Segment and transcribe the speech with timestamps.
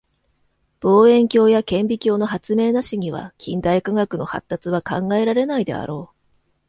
[0.79, 6.15] 望遠鏡や顕微鏡の発明なしには近代科学の発達は考えられないであろう。